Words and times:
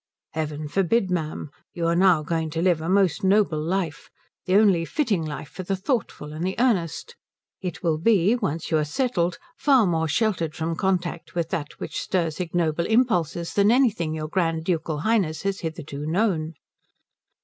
"Heaven 0.31 0.67
forbid, 0.67 1.11
ma'am. 1.11 1.51
You 1.73 1.85
are 1.85 1.95
now 1.95 2.23
going 2.23 2.49
to 2.57 2.61
live 2.63 2.81
a 2.81 2.89
most 2.89 3.23
noble 3.23 3.61
life 3.61 4.09
the 4.47 4.55
only 4.55 4.83
fitting 4.83 5.23
life 5.23 5.49
for 5.49 5.61
the 5.61 5.75
thoughtful 5.75 6.33
and 6.33 6.43
the 6.43 6.55
earnest. 6.57 7.15
It 7.61 7.83
will 7.83 7.99
be, 7.99 8.35
once 8.35 8.71
you 8.71 8.77
are 8.79 8.83
settled, 8.83 9.37
far 9.59 9.85
more 9.85 10.07
sheltered 10.07 10.55
from 10.55 10.75
contact 10.75 11.35
with 11.35 11.49
that 11.51 11.79
which 11.79 11.99
stirs 12.01 12.39
ignoble 12.39 12.87
impulses 12.87 13.53
than 13.53 13.69
anything 13.69 14.15
your 14.15 14.27
Grand 14.27 14.63
Ducal 14.63 15.01
Highness 15.01 15.43
has 15.43 15.59
hitherto 15.59 16.07
known." 16.07 16.55